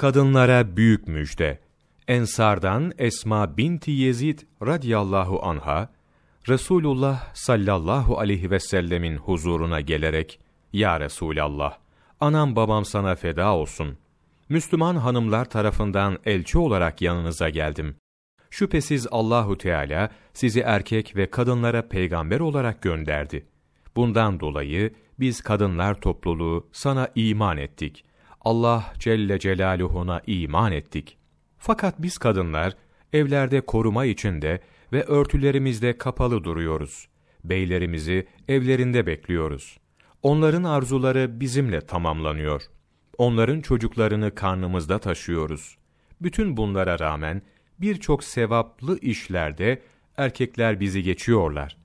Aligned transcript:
Kadınlara 0.00 0.76
büyük 0.76 1.08
müjde. 1.08 1.58
Ensardan 2.08 2.92
Esma 2.98 3.56
binti 3.56 3.90
Yezid 3.90 4.38
radıyallahu 4.66 5.46
anha, 5.46 5.88
Resulullah 6.48 7.34
sallallahu 7.34 8.18
aleyhi 8.18 8.50
ve 8.50 8.60
sellemin 8.60 9.16
huzuruna 9.16 9.80
gelerek, 9.80 10.40
Ya 10.72 11.00
Resulallah, 11.00 11.78
anam 12.20 12.56
babam 12.56 12.84
sana 12.84 13.14
feda 13.14 13.54
olsun. 13.54 13.98
Müslüman 14.48 14.96
hanımlar 14.96 15.44
tarafından 15.44 16.18
elçi 16.24 16.58
olarak 16.58 17.02
yanınıza 17.02 17.48
geldim. 17.48 17.96
Şüphesiz 18.50 19.06
Allahu 19.10 19.58
Teala 19.58 20.10
sizi 20.32 20.60
erkek 20.60 21.16
ve 21.16 21.30
kadınlara 21.30 21.88
peygamber 21.88 22.40
olarak 22.40 22.82
gönderdi. 22.82 23.46
Bundan 23.96 24.40
dolayı 24.40 24.94
biz 25.18 25.40
kadınlar 25.40 26.00
topluluğu 26.00 26.68
sana 26.72 27.08
iman 27.14 27.56
ettik. 27.56 28.04
Allah 28.40 28.92
Celle 28.98 29.38
Celaluhu'na 29.38 30.22
iman 30.26 30.72
ettik. 30.72 31.18
Fakat 31.58 31.94
biz 32.02 32.18
kadınlar 32.18 32.76
evlerde 33.12 33.60
koruma 33.60 34.04
içinde 34.04 34.60
ve 34.92 35.04
örtülerimizde 35.04 35.98
kapalı 35.98 36.44
duruyoruz. 36.44 37.08
Beylerimizi 37.44 38.26
evlerinde 38.48 39.06
bekliyoruz. 39.06 39.78
Onların 40.22 40.64
arzuları 40.64 41.40
bizimle 41.40 41.80
tamamlanıyor. 41.80 42.62
Onların 43.18 43.60
çocuklarını 43.60 44.34
karnımızda 44.34 44.98
taşıyoruz. 44.98 45.76
Bütün 46.20 46.56
bunlara 46.56 46.98
rağmen 46.98 47.42
birçok 47.78 48.24
sevaplı 48.24 48.98
işlerde 48.98 49.82
erkekler 50.16 50.80
bizi 50.80 51.02
geçiyorlar. 51.02 51.76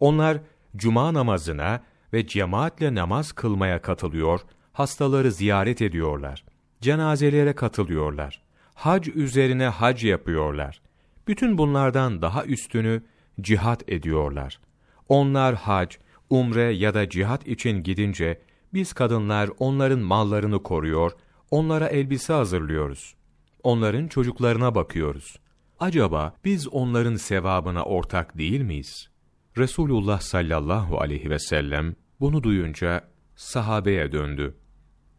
Onlar 0.00 0.38
cuma 0.76 1.14
namazına 1.14 1.82
ve 2.12 2.26
cemaatle 2.26 2.94
namaz 2.94 3.32
kılmaya 3.32 3.82
katılıyor, 3.82 4.40
hastaları 4.78 5.32
ziyaret 5.32 5.82
ediyorlar. 5.82 6.44
Cenazelere 6.80 7.52
katılıyorlar. 7.52 8.42
Hac 8.74 9.08
üzerine 9.08 9.66
hac 9.66 10.04
yapıyorlar. 10.04 10.80
Bütün 11.28 11.58
bunlardan 11.58 12.22
daha 12.22 12.44
üstünü 12.44 13.02
cihat 13.40 13.88
ediyorlar. 13.88 14.60
Onlar 15.08 15.54
hac, 15.54 15.94
umre 16.30 16.72
ya 16.72 16.94
da 16.94 17.08
cihat 17.08 17.46
için 17.48 17.82
gidince 17.82 18.42
biz 18.74 18.92
kadınlar 18.92 19.50
onların 19.58 20.00
mallarını 20.00 20.62
koruyor, 20.62 21.12
onlara 21.50 21.88
elbise 21.88 22.32
hazırlıyoruz. 22.32 23.14
Onların 23.62 24.08
çocuklarına 24.08 24.74
bakıyoruz. 24.74 25.36
Acaba 25.80 26.34
biz 26.44 26.68
onların 26.68 27.16
sevabına 27.16 27.84
ortak 27.84 28.38
değil 28.38 28.60
miyiz? 28.60 29.08
Resulullah 29.56 30.20
sallallahu 30.20 31.00
aleyhi 31.00 31.30
ve 31.30 31.38
sellem 31.38 31.94
bunu 32.20 32.42
duyunca 32.42 33.08
sahabeye 33.36 34.12
döndü. 34.12 34.54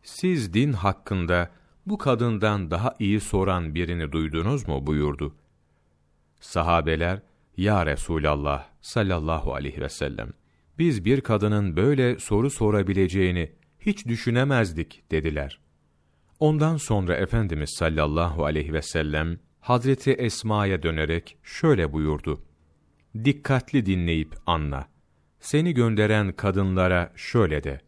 Siz 0.03 0.53
din 0.53 0.73
hakkında 0.73 1.51
bu 1.85 1.97
kadından 1.97 2.71
daha 2.71 2.95
iyi 2.99 3.19
soran 3.19 3.75
birini 3.75 4.11
duydunuz 4.11 4.67
mu 4.67 4.87
buyurdu. 4.87 5.35
Sahabeler, 6.39 7.21
Ya 7.57 7.85
Resulallah 7.85 8.67
sallallahu 8.81 9.53
aleyhi 9.53 9.81
ve 9.81 9.89
sellem, 9.89 10.33
biz 10.79 11.05
bir 11.05 11.21
kadının 11.21 11.75
böyle 11.75 12.19
soru 12.19 12.49
sorabileceğini 12.49 13.51
hiç 13.79 14.05
düşünemezdik 14.05 15.03
dediler. 15.11 15.59
Ondan 16.39 16.77
sonra 16.77 17.15
Efendimiz 17.15 17.69
sallallahu 17.79 18.45
aleyhi 18.45 18.73
ve 18.73 18.81
sellem, 18.81 19.39
Hazreti 19.59 20.11
Esma'ya 20.11 20.83
dönerek 20.83 21.37
şöyle 21.43 21.93
buyurdu. 21.93 22.43
Dikkatli 23.23 23.85
dinleyip 23.85 24.35
anla. 24.45 24.87
Seni 25.39 25.73
gönderen 25.73 26.31
kadınlara 26.31 27.13
şöyle 27.15 27.63
de. 27.63 27.81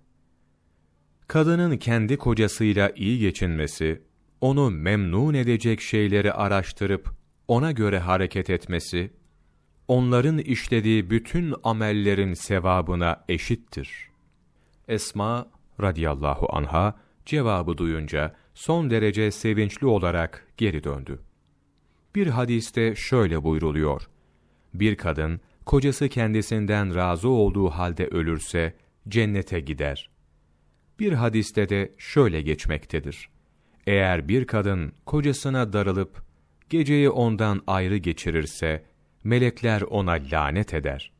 Kadının 1.31 1.77
kendi 1.77 2.17
kocasıyla 2.17 2.91
iyi 2.95 3.19
geçinmesi, 3.19 4.01
onu 4.41 4.69
memnun 4.69 5.33
edecek 5.33 5.81
şeyleri 5.81 6.33
araştırıp 6.33 7.09
ona 7.47 7.71
göre 7.71 7.99
hareket 7.99 8.49
etmesi, 8.49 9.11
onların 9.87 10.37
işlediği 10.37 11.09
bütün 11.09 11.53
amellerin 11.63 12.33
sevabına 12.33 13.25
eşittir. 13.29 14.09
Esma 14.87 15.49
radıyallahu 15.81 16.55
anha 16.55 16.99
cevabı 17.25 17.77
duyunca 17.77 18.35
son 18.53 18.89
derece 18.89 19.31
sevinçli 19.31 19.87
olarak 19.87 20.47
geri 20.57 20.83
döndü. 20.83 21.19
Bir 22.15 22.27
hadiste 22.27 22.95
şöyle 22.95 23.43
buyruluyor. 23.43 24.09
Bir 24.73 24.95
kadın, 24.95 25.41
kocası 25.65 26.09
kendisinden 26.09 26.95
razı 26.95 27.29
olduğu 27.29 27.69
halde 27.69 28.07
ölürse, 28.07 28.75
cennete 29.07 29.59
gider. 29.59 30.10
Bir 31.01 31.13
hadiste 31.13 31.69
de 31.69 31.91
şöyle 31.97 32.41
geçmektedir. 32.41 33.29
Eğer 33.87 34.27
bir 34.27 34.47
kadın 34.47 34.93
kocasına 35.05 35.73
darılıp, 35.73 36.23
geceyi 36.69 37.09
ondan 37.09 37.61
ayrı 37.67 37.97
geçirirse, 37.97 38.85
melekler 39.23 39.81
ona 39.81 40.11
lanet 40.31 40.73
eder. 40.73 41.11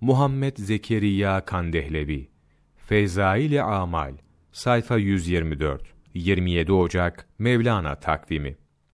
Muhammed 0.00 0.56
Zekeriya 0.56 1.44
Kandehlevi 1.44 2.28
Feyzail-i 2.76 3.62
Amal 3.62 4.14
Sayfa 4.52 4.96
124 4.96 5.82
27 6.14 6.72
Ocak 6.72 7.28
Mevlana 7.38 7.94
takvimi 7.94 8.56